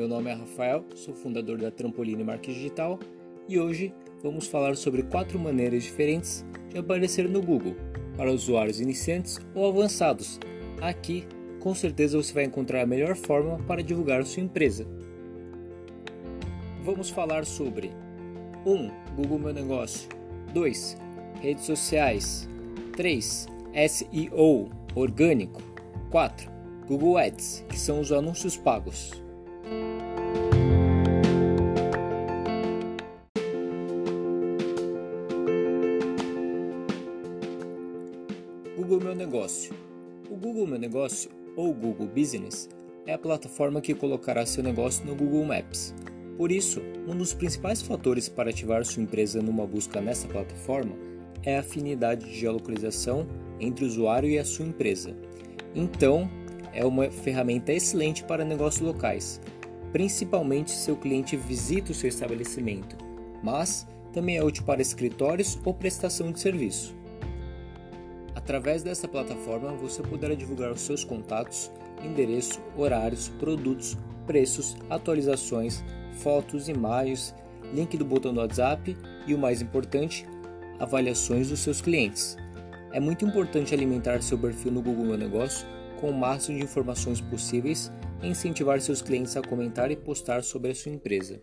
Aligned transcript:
Meu 0.00 0.08
nome 0.08 0.30
é 0.30 0.32
Rafael, 0.32 0.82
sou 0.94 1.14
fundador 1.14 1.58
da 1.58 1.70
Trampoline 1.70 2.24
Marketing 2.24 2.54
Digital 2.54 2.98
e 3.46 3.60
hoje 3.60 3.92
vamos 4.22 4.46
falar 4.46 4.74
sobre 4.74 5.02
quatro 5.02 5.38
maneiras 5.38 5.82
diferentes 5.82 6.42
de 6.70 6.78
aparecer 6.78 7.28
no 7.28 7.42
Google 7.42 7.76
para 8.16 8.32
usuários 8.32 8.80
iniciantes 8.80 9.38
ou 9.54 9.68
avançados. 9.68 10.40
Aqui, 10.80 11.26
com 11.58 11.74
certeza 11.74 12.16
você 12.16 12.32
vai 12.32 12.44
encontrar 12.44 12.80
a 12.80 12.86
melhor 12.86 13.14
forma 13.14 13.58
para 13.64 13.82
divulgar 13.82 14.24
sua 14.24 14.42
empresa. 14.42 14.86
Vamos 16.82 17.10
falar 17.10 17.44
sobre 17.44 17.90
1. 18.64 18.72
Um, 18.72 18.90
Google 19.14 19.38
Meu 19.38 19.52
Negócio 19.52 20.08
2. 20.54 20.96
Redes 21.42 21.66
sociais 21.66 22.48
3. 22.96 23.46
SEO 23.86 24.70
orgânico 24.94 25.60
4. 26.10 26.50
Google 26.88 27.18
Ads, 27.18 27.66
que 27.68 27.78
são 27.78 28.00
os 28.00 28.10
anúncios 28.10 28.56
pagos. 28.56 29.28
Google 38.76 39.00
Meu 39.04 39.14
Negócio. 39.14 39.72
O 40.28 40.34
Google 40.34 40.66
Meu 40.66 40.78
Negócio, 40.78 41.30
ou 41.54 41.72
Google 41.72 42.08
Business, 42.08 42.68
é 43.06 43.14
a 43.14 43.18
plataforma 43.18 43.80
que 43.80 43.94
colocará 43.94 44.44
seu 44.44 44.64
negócio 44.64 45.06
no 45.06 45.14
Google 45.14 45.44
Maps. 45.44 45.94
Por 46.36 46.50
isso, 46.50 46.82
um 47.06 47.16
dos 47.16 47.32
principais 47.32 47.80
fatores 47.80 48.28
para 48.28 48.50
ativar 48.50 48.84
sua 48.84 49.04
empresa 49.04 49.40
numa 49.40 49.64
busca 49.64 50.00
nessa 50.00 50.26
plataforma 50.26 50.96
é 51.44 51.56
a 51.56 51.60
afinidade 51.60 52.24
de 52.24 52.36
geolocalização 52.36 53.28
entre 53.60 53.84
o 53.84 53.86
usuário 53.86 54.28
e 54.28 54.38
a 54.38 54.44
sua 54.44 54.66
empresa. 54.66 55.14
Então, 55.72 56.28
é 56.72 56.84
uma 56.84 57.10
ferramenta 57.10 57.72
excelente 57.72 58.24
para 58.24 58.44
negócios 58.44 58.84
locais, 58.84 59.40
principalmente 59.92 60.70
se 60.70 60.84
seu 60.84 60.96
cliente 60.96 61.36
visita 61.36 61.92
o 61.92 61.94
seu 61.94 62.08
estabelecimento, 62.08 62.96
mas 63.42 63.86
também 64.12 64.36
é 64.36 64.44
útil 64.44 64.64
para 64.64 64.82
escritórios 64.82 65.58
ou 65.64 65.74
prestação 65.74 66.32
de 66.32 66.40
serviço. 66.40 66.94
Através 68.34 68.82
dessa 68.82 69.06
plataforma, 69.06 69.72
você 69.72 70.02
poderá 70.02 70.34
divulgar 70.34 70.72
os 70.72 70.80
seus 70.80 71.04
contatos, 71.04 71.70
endereço, 72.02 72.60
horários, 72.76 73.28
produtos, 73.28 73.96
preços, 74.26 74.76
atualizações, 74.88 75.84
fotos, 76.14 76.68
imagens, 76.68 77.34
link 77.72 77.96
do 77.96 78.04
botão 78.04 78.32
do 78.32 78.40
WhatsApp 78.40 78.96
e 79.26 79.34
o 79.34 79.38
mais 79.38 79.62
importante, 79.62 80.26
avaliações 80.78 81.50
dos 81.50 81.60
seus 81.60 81.80
clientes. 81.80 82.36
É 82.92 82.98
muito 82.98 83.24
importante 83.24 83.74
alimentar 83.74 84.22
seu 84.22 84.38
perfil 84.38 84.72
no 84.72 84.82
Google 84.82 85.04
Meu 85.04 85.18
Negócio 85.18 85.66
com 86.00 86.10
o 86.10 86.14
máximo 86.14 86.58
de 86.58 86.64
informações 86.64 87.20
possíveis 87.20 87.92
incentivar 88.22 88.80
seus 88.80 89.00
clientes 89.00 89.36
a 89.36 89.42
comentar 89.42 89.90
e 89.90 89.96
postar 89.96 90.42
sobre 90.42 90.70
a 90.70 90.74
sua 90.74 90.92
empresa. 90.92 91.40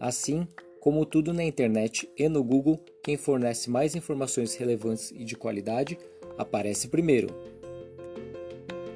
Assim, 0.00 0.46
como 0.80 1.04
tudo 1.04 1.32
na 1.32 1.44
internet 1.44 2.08
e 2.16 2.28
no 2.28 2.42
Google, 2.42 2.82
quem 3.02 3.16
fornece 3.16 3.68
mais 3.70 3.94
informações 3.94 4.54
relevantes 4.54 5.10
e 5.10 5.24
de 5.24 5.36
qualidade 5.36 5.98
aparece 6.36 6.88
primeiro. 6.88 7.28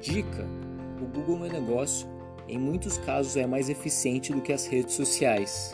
Dica: 0.01 0.47
o 1.01 1.05
Google 1.05 1.39
Meu 1.39 1.51
Negócio, 1.51 2.07
em 2.47 2.57
muitos 2.57 2.97
casos, 2.97 3.35
é 3.35 3.45
mais 3.45 3.69
eficiente 3.69 4.33
do 4.33 4.41
que 4.41 4.53
as 4.53 4.65
redes 4.65 4.95
sociais. 4.95 5.73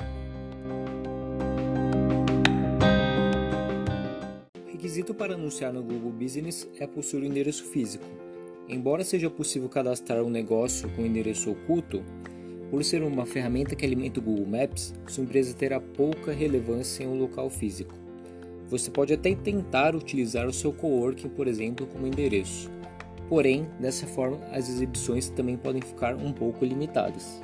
O 4.65 4.71
requisito 4.71 5.13
para 5.13 5.35
anunciar 5.35 5.71
no 5.71 5.83
Google 5.83 6.11
Business 6.11 6.67
é 6.79 6.87
possuir 6.87 7.23
um 7.23 7.27
endereço 7.27 7.65
físico. 7.65 8.28
Embora 8.69 9.03
seja 9.03 9.31
possível 9.31 9.67
cadastrar 9.67 10.21
um 10.21 10.29
negócio 10.29 10.87
com 10.91 11.03
endereço 11.03 11.49
oculto, 11.49 12.03
por 12.69 12.83
ser 12.83 13.01
uma 13.01 13.25
ferramenta 13.25 13.75
que 13.75 13.83
alimenta 13.83 14.19
o 14.19 14.23
Google 14.23 14.45
Maps, 14.45 14.93
sua 15.07 15.23
empresa 15.23 15.55
terá 15.55 15.81
pouca 15.81 16.31
relevância 16.31 17.03
em 17.03 17.07
um 17.07 17.17
local 17.17 17.49
físico. 17.49 17.95
Você 18.67 18.91
pode 18.91 19.11
até 19.11 19.33
tentar 19.33 19.95
utilizar 19.95 20.47
o 20.47 20.53
seu 20.53 20.71
coworking, 20.71 21.29
por 21.29 21.47
exemplo, 21.47 21.87
como 21.87 22.05
endereço. 22.05 22.69
Porém, 23.27 23.67
dessa 23.79 24.05
forma, 24.05 24.37
as 24.51 24.69
exibições 24.69 25.31
também 25.31 25.57
podem 25.57 25.81
ficar 25.81 26.15
um 26.15 26.31
pouco 26.31 26.63
limitadas. 26.63 27.41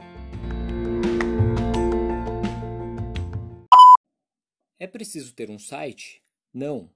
É 4.78 4.86
preciso 4.86 5.34
ter 5.34 5.50
um 5.50 5.58
site? 5.58 6.22
Não. 6.54 6.88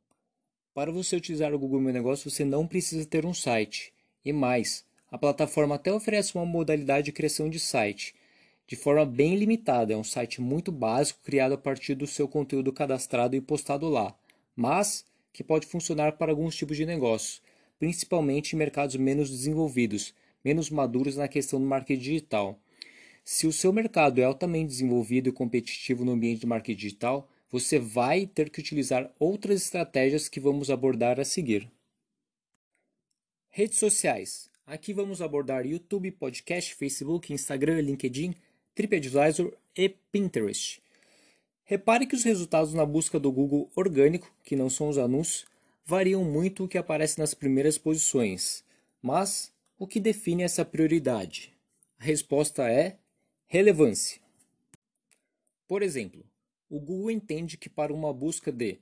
Para 0.71 0.91
você 0.91 1.15
utilizar 1.15 1.51
o 1.51 1.57
Google 1.57 1.81
Meu 1.81 1.91
Negócio, 1.91 2.29
você 2.29 2.45
não 2.45 2.67
precisa 2.67 3.03
ter 3.07 3.25
um 3.25 3.33
site. 3.33 3.91
E 4.29 4.31
mais, 4.31 4.85
a 5.09 5.17
plataforma 5.17 5.73
até 5.73 5.91
oferece 5.91 6.35
uma 6.35 6.45
modalidade 6.45 7.05
de 7.05 7.11
criação 7.11 7.49
de 7.49 7.59
site, 7.59 8.13
de 8.67 8.75
forma 8.75 9.03
bem 9.03 9.35
limitada. 9.35 9.91
É 9.91 9.97
um 9.97 10.03
site 10.03 10.39
muito 10.39 10.71
básico 10.71 11.19
criado 11.23 11.53
a 11.53 11.57
partir 11.57 11.95
do 11.95 12.05
seu 12.05 12.27
conteúdo 12.27 12.71
cadastrado 12.71 13.35
e 13.35 13.41
postado 13.41 13.89
lá, 13.89 14.15
mas 14.55 15.03
que 15.33 15.43
pode 15.43 15.65
funcionar 15.65 16.11
para 16.11 16.31
alguns 16.31 16.55
tipos 16.55 16.77
de 16.77 16.85
negócios, 16.85 17.41
principalmente 17.79 18.53
em 18.53 18.59
mercados 18.59 18.97
menos 18.97 19.31
desenvolvidos, 19.31 20.13
menos 20.45 20.69
maduros 20.69 21.15
na 21.15 21.27
questão 21.27 21.59
do 21.59 21.65
marketing 21.65 21.99
digital. 21.99 22.59
Se 23.25 23.47
o 23.47 23.51
seu 23.51 23.73
mercado 23.73 24.21
é 24.21 24.25
altamente 24.25 24.67
desenvolvido 24.67 25.29
e 25.29 25.31
competitivo 25.31 26.05
no 26.05 26.11
ambiente 26.11 26.41
do 26.41 26.47
marketing 26.47 26.77
digital, 26.77 27.27
você 27.51 27.79
vai 27.79 28.27
ter 28.27 28.51
que 28.51 28.59
utilizar 28.59 29.11
outras 29.17 29.59
estratégias 29.63 30.29
que 30.29 30.39
vamos 30.39 30.69
abordar 30.69 31.19
a 31.19 31.25
seguir. 31.25 31.67
Redes 33.51 33.79
sociais. 33.79 34.47
Aqui 34.65 34.93
vamos 34.93 35.23
abordar 35.23 35.65
YouTube, 35.65 36.11
podcast, 36.11 36.75
Facebook, 36.75 37.33
Instagram, 37.33 37.81
LinkedIn, 37.81 38.35
TripAdvisor 38.75 39.51
e 39.75 39.89
Pinterest. 39.89 40.79
Repare 41.65 42.05
que 42.05 42.15
os 42.15 42.23
resultados 42.23 42.75
na 42.75 42.85
busca 42.85 43.19
do 43.19 43.31
Google 43.31 43.67
orgânico, 43.75 44.31
que 44.43 44.55
não 44.55 44.69
são 44.69 44.87
os 44.87 44.99
anúncios, 44.99 45.47
variam 45.83 46.23
muito 46.23 46.63
o 46.63 46.67
que 46.67 46.77
aparece 46.77 47.17
nas 47.17 47.33
primeiras 47.33 47.75
posições. 47.75 48.63
Mas 49.01 49.51
o 49.79 49.87
que 49.87 49.99
define 49.99 50.43
essa 50.43 50.63
prioridade? 50.63 51.51
A 51.97 52.03
resposta 52.03 52.69
é 52.69 52.97
relevância. 53.47 54.21
Por 55.67 55.81
exemplo, 55.81 56.23
o 56.69 56.79
Google 56.79 57.09
entende 57.09 57.57
que 57.57 57.67
para 57.67 57.91
uma 57.91 58.13
busca 58.13 58.51
de 58.51 58.79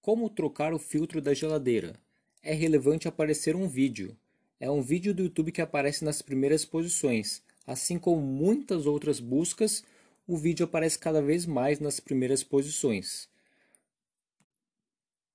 como 0.00 0.30
trocar 0.30 0.72
o 0.72 0.78
filtro 0.78 1.20
da 1.20 1.34
geladeira, 1.34 2.00
é 2.46 2.54
relevante 2.54 3.08
aparecer 3.08 3.56
um 3.56 3.66
vídeo. 3.66 4.16
É 4.60 4.70
um 4.70 4.80
vídeo 4.80 5.12
do 5.12 5.24
YouTube 5.24 5.50
que 5.50 5.60
aparece 5.60 6.04
nas 6.04 6.22
primeiras 6.22 6.64
posições. 6.64 7.42
Assim 7.66 7.98
como 7.98 8.22
muitas 8.22 8.86
outras 8.86 9.18
buscas, 9.18 9.82
o 10.28 10.36
vídeo 10.36 10.64
aparece 10.64 10.96
cada 10.96 11.20
vez 11.20 11.44
mais 11.44 11.80
nas 11.80 11.98
primeiras 11.98 12.44
posições. 12.44 13.28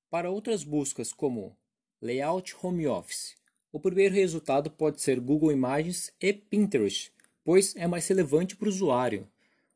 Para 0.09 0.31
outras 0.31 0.63
buscas, 0.63 1.11
como 1.11 1.55
Layout 2.01 2.55
Home 2.63 2.87
Office, 2.87 3.35
o 3.73 3.79
primeiro 3.79 4.15
resultado 4.15 4.71
pode 4.71 5.01
ser 5.01 5.19
Google 5.19 5.51
Imagens 5.51 6.13
e 6.19 6.31
Pinterest, 6.31 7.11
pois 7.43 7.75
é 7.75 7.87
mais 7.87 8.07
relevante 8.07 8.55
para 8.55 8.67
o 8.67 8.69
usuário. 8.69 9.27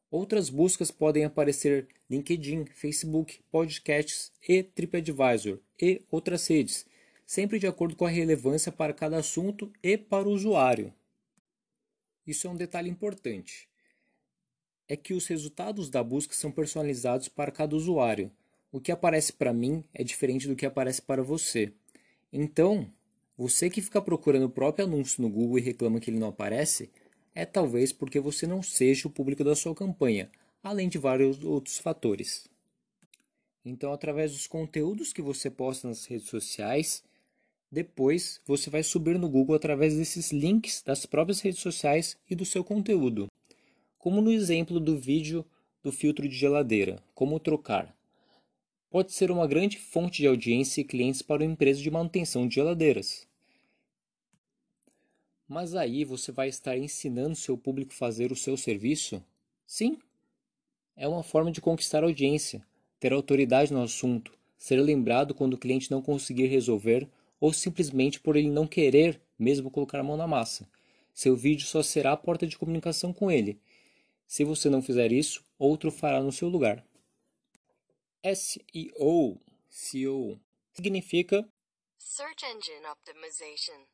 Outras 0.10 0.50
buscas 0.50 0.90
podem 0.90 1.26
aparecer 1.26 1.88
LinkedIn, 2.10 2.66
Facebook, 2.68 3.42
podcasts 3.52 4.32
e 4.48 4.64
TripAdvisor 4.64 5.60
e 5.82 6.02
outras 6.10 6.48
redes, 6.48 6.86
sempre 7.26 7.58
de 7.58 7.68
acordo 7.68 7.96
com 7.96 8.06
a 8.06 8.10
relevância 8.10 8.72
para 8.72 8.94
cada 8.94 9.18
assunto 9.18 9.72
e 9.82 9.98
para 9.98 10.28
o 10.28 10.32
usuário. 10.32 10.94
Isso 12.26 12.48
é 12.48 12.50
um 12.50 12.56
detalhe 12.56 12.90
importante. 12.90 13.68
É 14.88 14.96
que 14.96 15.14
os 15.14 15.28
resultados 15.28 15.90
da 15.90 16.04
busca 16.04 16.34
são 16.34 16.52
personalizados 16.52 17.28
para 17.28 17.52
cada 17.52 17.76
usuário. 17.76 18.32
O 18.72 18.80
que 18.80 18.92
aparece 18.92 19.34
para 19.34 19.54
mim 19.54 19.84
é 19.94 20.04
diferente 20.04 20.48
do 20.48 20.56
que 20.56 20.66
aparece 20.66 21.02
para 21.02 21.24
você. 21.24 21.74
Então, 22.32 22.92
você 23.38 23.70
que 23.70 23.82
fica 23.82 24.02
procurando 24.02 24.46
o 24.46 24.50
próprio 24.50 24.86
anúncio 24.86 25.22
no 25.22 25.30
Google 25.30 25.60
e 25.60 25.62
reclama 25.62 26.00
que 26.00 26.10
ele 26.10 26.20
não 26.20 26.30
aparece, 26.30 26.92
é 27.34 27.46
talvez 27.46 27.92
porque 27.92 28.20
você 28.20 28.48
não 28.48 28.62
seja 28.62 29.08
o 29.08 29.12
público 29.12 29.44
da 29.44 29.56
sua 29.56 29.76
campanha, 29.76 30.30
além 30.64 30.88
de 30.88 30.98
vários 30.98 31.44
outros 31.44 31.78
fatores. 31.78 32.48
Então, 33.64 33.92
através 33.92 34.32
dos 34.32 34.48
conteúdos 34.48 35.12
que 35.12 35.22
você 35.22 35.50
posta 35.50 35.88
nas 35.88 36.06
redes 36.06 36.30
sociais, 36.30 37.04
depois, 37.72 38.40
você 38.46 38.70
vai 38.70 38.84
subir 38.84 39.18
no 39.18 39.28
Google 39.28 39.56
através 39.56 39.96
desses 39.96 40.32
links 40.32 40.82
das 40.82 41.06
próprias 41.06 41.42
redes 41.42 41.60
sociais 41.60 42.18
e 42.30 42.36
do 42.36 42.46
seu 42.46 42.64
conteúdo. 42.64 43.28
Como 43.98 44.22
no 44.22 44.32
exemplo 44.32 44.80
do 44.80 44.98
vídeo 44.98 45.46
do 45.84 45.92
filtro 45.92 46.28
de 46.28 46.36
geladeira, 46.36 47.04
como 47.14 47.40
trocar. 47.40 47.96
Pode 48.90 49.12
ser 49.12 49.30
uma 49.30 49.48
grande 49.48 49.78
fonte 49.78 50.22
de 50.22 50.28
audiência 50.28 50.82
e 50.82 50.86
clientes 50.86 51.22
para 51.22 51.44
uma 51.44 51.52
empresa 51.52 51.82
de 51.82 51.92
manutenção 51.92 52.48
de 52.48 52.56
geladeiras. 52.56 53.28
Mas 55.48 55.76
aí 55.76 56.06
você 56.06 56.32
vai 56.32 56.48
estar 56.48 56.78
ensinando 56.78 57.36
seu 57.36 57.58
público 57.58 57.92
a 57.94 57.98
fazer 57.98 58.32
o 58.32 58.36
seu 58.36 58.56
serviço? 58.56 59.24
Sim. 59.68 59.98
É 60.96 61.08
uma 61.08 61.24
forma 61.24 61.52
de 61.52 61.62
conquistar 61.62 62.04
audiência, 62.04 62.66
ter 63.00 63.12
autoridade 63.12 63.74
no 63.74 63.84
assunto, 63.84 64.32
ser 64.58 64.78
lembrado 64.78 65.36
quando 65.36 65.56
o 65.56 65.58
cliente 65.58 65.92
não 65.92 66.02
conseguir 66.02 66.48
resolver 66.48 67.08
ou 67.40 67.54
simplesmente 67.54 68.20
por 68.20 68.36
ele 68.36 68.50
não 68.50 68.68
querer 68.68 69.22
mesmo 69.38 69.70
colocar 69.70 70.00
a 70.00 70.04
mão 70.04 70.18
na 70.18 70.28
massa. 70.28 70.68
Seu 71.14 71.36
vídeo 71.36 71.66
só 71.66 71.82
será 71.82 72.12
a 72.12 72.18
porta 72.18 72.46
de 72.46 72.58
comunicação 72.58 73.14
com 73.14 73.32
ele. 73.32 73.60
Se 74.28 74.44
você 74.44 74.70
não 74.70 74.82
fizer 74.82 75.12
isso, 75.12 75.44
outro 75.58 75.92
fará 75.92 76.22
no 76.22 76.32
seu 76.32 76.50
lugar. 76.50 76.86
SEO, 78.24 79.40
SEO 79.70 80.40
significa 80.74 81.48
Search 81.98 82.46
Engine 82.46 82.86
Optimization 82.92 83.86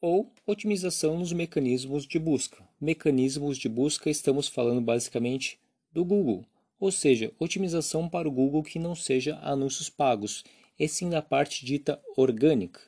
ou 0.00 0.32
otimização 0.46 1.18
nos 1.18 1.32
mecanismos 1.32 2.06
de 2.06 2.18
busca. 2.18 2.66
Mecanismos 2.80 3.58
de 3.58 3.68
busca 3.68 4.08
estamos 4.08 4.48
falando 4.48 4.80
basicamente 4.80 5.58
do 5.92 6.04
Google, 6.04 6.44
ou 6.78 6.90
seja, 6.90 7.32
otimização 7.38 8.08
para 8.08 8.28
o 8.28 8.32
Google 8.32 8.62
que 8.62 8.78
não 8.78 8.94
seja 8.94 9.38
anúncios 9.42 9.90
pagos, 9.90 10.42
e 10.80 10.88
sim 10.88 11.10
da 11.10 11.20
parte 11.20 11.62
dita 11.62 12.00
orgânica. 12.16 12.80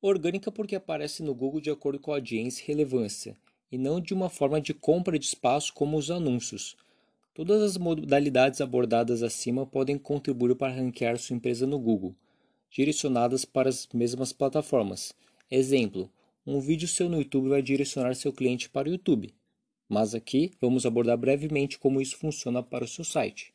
Orgânica 0.00 0.52
porque 0.52 0.76
aparece 0.76 1.20
no 1.20 1.34
Google 1.34 1.60
de 1.60 1.68
acordo 1.68 1.98
com 1.98 2.12
a 2.12 2.14
audiência 2.14 2.62
e 2.62 2.66
relevância, 2.68 3.36
e 3.72 3.76
não 3.76 4.00
de 4.00 4.14
uma 4.14 4.30
forma 4.30 4.60
de 4.60 4.72
compra 4.72 5.18
de 5.18 5.26
espaço 5.26 5.74
como 5.74 5.96
os 5.96 6.12
anúncios. 6.12 6.76
Todas 7.34 7.60
as 7.60 7.76
modalidades 7.76 8.60
abordadas 8.60 9.20
acima 9.20 9.66
podem 9.66 9.98
contribuir 9.98 10.54
para 10.54 10.72
ranquear 10.72 11.18
sua 11.18 11.34
empresa 11.34 11.66
no 11.66 11.76
Google, 11.76 12.14
direcionadas 12.70 13.44
para 13.44 13.68
as 13.68 13.88
mesmas 13.92 14.32
plataformas. 14.32 15.12
Exemplo: 15.50 16.08
um 16.46 16.60
vídeo 16.60 16.86
seu 16.86 17.08
no 17.08 17.18
YouTube 17.18 17.48
vai 17.48 17.62
direcionar 17.62 18.14
seu 18.14 18.32
cliente 18.32 18.70
para 18.70 18.88
o 18.88 18.92
YouTube. 18.92 19.34
Mas 19.88 20.14
aqui 20.14 20.52
vamos 20.60 20.86
abordar 20.86 21.18
brevemente 21.18 21.80
como 21.80 22.00
isso 22.00 22.16
funciona 22.16 22.62
para 22.62 22.84
o 22.84 22.88
seu 22.88 23.04
site. 23.04 23.53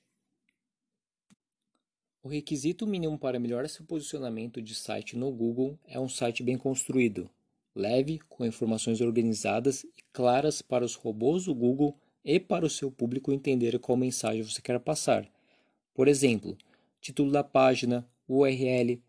O 2.22 2.28
requisito 2.28 2.86
mínimo 2.86 3.18
para 3.18 3.40
melhorar 3.40 3.70
seu 3.70 3.86
posicionamento 3.86 4.62
de 4.62 4.76
site 4.76 5.16
no 5.16 5.32
Google 5.32 5.80
é 5.88 5.98
um 5.98 6.10
site 6.10 6.44
bem 6.44 6.58
construído, 6.58 7.30
leve, 7.74 8.20
com 8.28 8.46
informações 8.46 9.00
organizadas 9.00 9.86
e 9.86 10.04
claras 10.12 10.62
para 10.62 10.84
os 10.84 10.96
robôs 10.96 11.46
do 11.46 11.56
Google 11.56 11.98
e 12.26 12.38
para 12.38 12.66
o 12.66 12.70
seu 12.70 12.92
público 12.92 13.32
entender 13.32 13.80
qual 13.80 13.98
mensagem 13.98 14.44
você 14.44 14.62
quer 14.62 14.78
passar. 14.82 15.26
Por 15.94 16.10
exemplo, 16.10 16.58
título 17.00 17.32
da 17.32 17.42
página, 17.42 18.06
URL, 18.28 19.02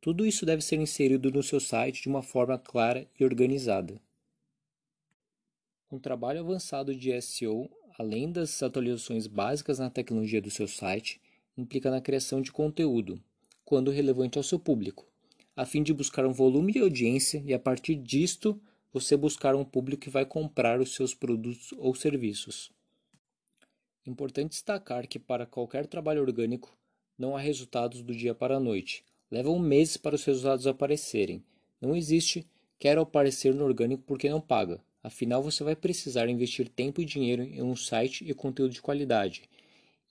tudo 0.00 0.24
isso 0.24 0.46
deve 0.46 0.62
ser 0.62 0.76
inserido 0.76 1.30
no 1.30 1.42
seu 1.42 1.60
site 1.60 2.00
de 2.00 2.08
uma 2.08 2.22
forma 2.22 2.58
clara 2.58 3.06
e 3.20 3.24
organizada. 3.24 4.00
Um 5.92 5.98
trabalho 5.98 6.40
avançado 6.40 6.94
de 6.94 7.20
SEO, 7.20 7.68
além 7.98 8.32
das 8.32 8.62
atualizações 8.62 9.26
básicas 9.26 9.78
na 9.78 9.90
tecnologia 9.90 10.40
do 10.40 10.50
seu 10.50 10.66
site, 10.66 11.20
implica 11.56 11.90
na 11.90 12.00
criação 12.00 12.40
de 12.40 12.52
conteúdo, 12.52 13.20
quando 13.64 13.90
relevante 13.90 14.38
ao 14.38 14.44
seu 14.44 14.58
público, 14.58 15.06
a 15.56 15.64
fim 15.64 15.82
de 15.82 15.92
buscar 15.92 16.26
um 16.26 16.32
volume 16.32 16.72
de 16.72 16.80
audiência 16.80 17.42
e 17.44 17.54
a 17.54 17.58
partir 17.58 17.96
disto 17.96 18.60
você 18.92 19.16
buscar 19.16 19.54
um 19.54 19.64
público 19.64 20.02
que 20.02 20.10
vai 20.10 20.24
comprar 20.24 20.80
os 20.80 20.94
seus 20.94 21.14
produtos 21.14 21.72
ou 21.78 21.94
serviços. 21.94 22.70
Importante 24.06 24.50
destacar 24.50 25.08
que 25.08 25.18
para 25.18 25.46
qualquer 25.46 25.86
trabalho 25.86 26.22
orgânico 26.22 26.76
não 27.18 27.36
há 27.36 27.40
resultados 27.40 28.02
do 28.02 28.14
dia 28.14 28.34
para 28.34 28.56
a 28.56 28.60
noite. 28.60 29.04
Levam 29.30 29.58
meses 29.58 29.96
para 29.96 30.14
os 30.14 30.24
resultados 30.24 30.66
aparecerem. 30.66 31.42
Não 31.80 31.96
existe 31.96 32.46
quero 32.78 33.00
aparecer 33.00 33.54
no 33.54 33.64
orgânico 33.64 34.02
porque 34.06 34.28
não 34.28 34.40
paga. 34.40 34.80
Afinal, 35.02 35.42
você 35.42 35.62
vai 35.62 35.76
precisar 35.76 36.28
investir 36.28 36.68
tempo 36.68 37.00
e 37.00 37.04
dinheiro 37.04 37.42
em 37.42 37.62
um 37.62 37.76
site 37.76 38.24
e 38.28 38.34
conteúdo 38.34 38.72
de 38.72 38.82
qualidade. 38.82 39.42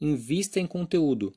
Invista 0.07 0.59
em 0.59 0.67
conteúdo 0.67 1.33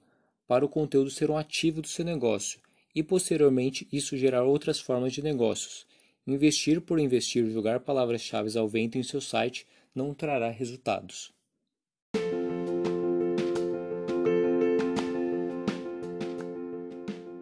para 0.46 0.62
o 0.62 0.68
conteúdo 0.68 1.08
ser 1.08 1.30
um 1.30 1.38
ativo 1.38 1.80
do 1.80 1.88
seu 1.88 2.04
negócio 2.04 2.60
e 2.94 3.02
posteriormente 3.02 3.88
isso 3.90 4.14
gerar 4.14 4.44
outras 4.44 4.78
formas 4.78 5.14
de 5.14 5.22
negócios. 5.22 5.86
Investir 6.26 6.82
por 6.82 6.98
investir 6.98 7.50
jogar 7.50 7.80
palavras-chave 7.80 8.58
ao 8.58 8.68
vento 8.68 8.98
em 8.98 9.02
seu 9.02 9.22
site 9.22 9.66
não 9.94 10.12
trará 10.12 10.50
resultados. 10.50 11.32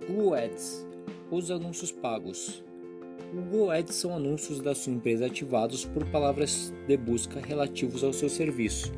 Google 0.06 0.34
Ads 0.34 0.86
Os 1.28 1.50
anúncios 1.50 1.90
pagos. 1.90 2.62
Google 3.34 3.72
Ads 3.72 3.96
são 3.96 4.14
anúncios 4.14 4.60
da 4.60 4.76
sua 4.76 4.92
empresa 4.92 5.26
ativados 5.26 5.84
por 5.84 6.06
palavras 6.06 6.72
de 6.86 6.96
busca 6.96 7.40
relativos 7.40 8.04
ao 8.04 8.12
seu 8.12 8.28
serviço. 8.28 8.92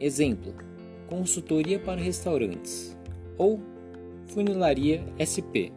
Exemplo: 0.00 0.69
consultoria 1.10 1.78
para 1.80 2.00
restaurantes 2.00 2.96
ou 3.36 3.60
funilaria 4.28 5.04
SP. 5.18 5.72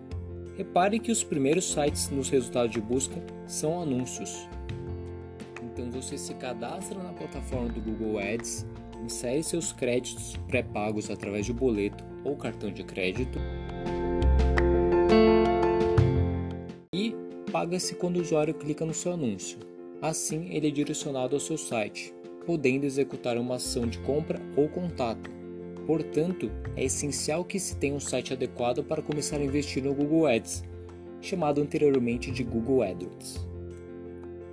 Repare 0.55 0.99
que 0.99 1.11
os 1.11 1.23
primeiros 1.23 1.73
sites 1.73 2.09
nos 2.09 2.29
resultados 2.29 2.71
de 2.71 2.79
busca 2.79 3.15
são 3.47 3.81
anúncios. 3.81 4.47
Então 5.63 5.89
você 5.89 6.17
se 6.17 6.35
cadastra 6.35 7.01
na 7.01 7.11
plataforma 7.11 7.69
do 7.69 7.81
Google 7.81 8.19
Ads, 8.19 8.63
insere 9.03 9.41
seus 9.41 9.73
créditos 9.73 10.37
pré-pagos 10.47 11.09
através 11.09 11.47
de 11.47 11.53
boleto 11.53 12.03
ou 12.23 12.37
cartão 12.37 12.71
de 12.71 12.83
crédito 12.83 13.39
e 16.93 17.15
paga-se 17.51 17.95
quando 17.95 18.17
o 18.17 18.21
usuário 18.21 18.53
clica 18.53 18.85
no 18.85 18.93
seu 18.93 19.13
anúncio. 19.13 19.57
Assim, 19.99 20.53
ele 20.53 20.67
é 20.67 20.71
direcionado 20.71 21.35
ao 21.35 21.39
seu 21.39 21.57
site, 21.57 22.13
podendo 22.45 22.85
executar 22.85 23.37
uma 23.37 23.55
ação 23.55 23.87
de 23.87 23.97
compra 23.99 24.39
ou 24.55 24.67
contato 24.69 25.33
Portanto, 25.85 26.49
é 26.77 26.85
essencial 26.85 27.43
que 27.43 27.59
se 27.59 27.75
tenha 27.75 27.93
um 27.93 27.99
site 27.99 28.33
adequado 28.33 28.83
para 28.83 29.01
começar 29.01 29.37
a 29.37 29.43
investir 29.43 29.83
no 29.83 29.93
Google 29.93 30.27
Ads, 30.27 30.63
chamado 31.21 31.61
anteriormente 31.61 32.31
de 32.31 32.43
Google 32.43 32.83
AdWords. 32.83 33.45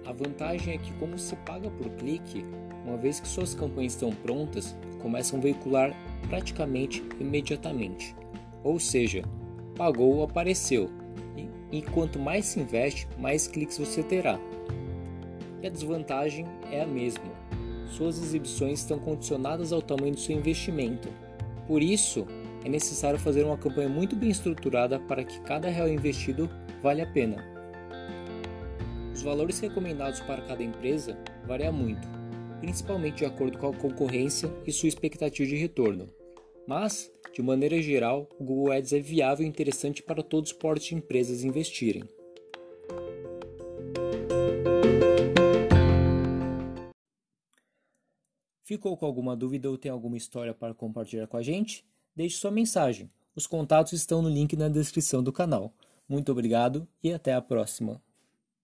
A 0.05 0.13
vantagem 0.13 0.75
é 0.75 0.79
que, 0.79 0.93
como 0.95 1.17
se 1.19 1.37
paga 1.37 1.71
por 1.71 1.89
clique, 1.91 2.45
uma 2.85 2.97
vez 2.97 3.21
que 3.21 3.29
suas 3.29 3.55
campanhas 3.55 3.93
estão 3.93 4.11
prontas, 4.11 4.75
começam 5.01 5.39
a 5.39 5.43
veicular 5.43 5.95
praticamente 6.29 7.03
imediatamente. 7.21 8.15
Ou 8.65 8.81
seja, 8.81 9.23
pagou 9.77 10.17
ou 10.17 10.25
apareceu, 10.25 10.91
e, 11.37 11.79
e 11.79 11.83
quanto 11.83 12.19
mais 12.19 12.47
se 12.47 12.59
investe, 12.59 13.07
mais 13.19 13.47
cliques 13.47 13.79
você 13.79 14.03
terá. 14.03 14.39
E 15.63 15.67
a 15.67 15.71
desvantagem 15.71 16.45
é 16.73 16.83
a 16.83 16.87
mesma 16.87 17.40
suas 17.91 18.19
exibições 18.19 18.81
estão 18.81 18.99
condicionadas 18.99 19.73
ao 19.73 19.83
tamanho 19.83 20.15
do 20.15 20.21
seu 20.21 20.37
investimento. 20.37 21.09
Por 21.67 21.83
isso, 21.83 22.27
é 22.65 22.69
necessário 22.69 23.19
fazer 23.19 23.45
uma 23.45 23.57
campanha 23.57 23.89
muito 23.89 24.15
bem 24.17 24.31
estruturada 24.31 24.99
para 24.99 25.25
que 25.25 25.41
cada 25.41 25.69
real 25.69 25.89
investido 25.89 26.49
vale 26.83 27.01
a 27.01 27.07
pena. 27.07 27.45
Os 29.15 29.23
valores 29.23 29.61
recomendados 29.61 30.21
para 30.21 30.43
cada 30.43 30.63
empresa 30.63 31.19
variam 31.47 31.73
muito, 31.73 32.09
principalmente 32.61 33.19
de 33.19 33.25
acordo 33.27 33.59
com 33.59 33.69
a 33.69 33.75
concorrência 33.75 34.51
e 34.67 34.73
sua 34.73 34.89
expectativa 34.89 35.49
de 35.49 35.57
retorno. 35.57 36.07
Mas, 36.67 37.11
de 37.33 37.43
maneira 37.43 37.81
geral, 37.83 38.29
o 38.39 38.45
Google 38.45 38.73
Ads 38.73 38.93
é 38.93 39.01
viável 39.01 39.45
e 39.45 39.49
interessante 39.49 40.03
para 40.03 40.23
todos 40.23 40.53
os 40.53 40.57
portos 40.57 40.87
de 40.87 40.95
empresas 40.95 41.45
investirem. 41.45 42.05
Ficou 48.71 48.97
com 48.97 49.05
alguma 49.05 49.35
dúvida 49.35 49.69
ou 49.69 49.77
tem 49.77 49.91
alguma 49.91 50.17
história 50.17 50.55
para 50.55 50.73
compartilhar 50.73 51.27
com 51.27 51.37
a 51.37 51.43
gente? 51.43 51.85
Deixe 52.15 52.37
sua 52.37 52.53
mensagem. 52.53 53.11
Os 53.35 53.45
contatos 53.45 53.93
estão 53.95 54.23
no 54.23 54.29
link 54.29 54.55
na 54.55 54.69
descrição 54.69 55.25
do 55.25 55.33
canal. 55.33 55.75
Muito 56.09 56.31
obrigado 56.31 56.87
e 57.03 57.13
até 57.13 57.35
a 57.35 57.43
próxima. 57.43 58.01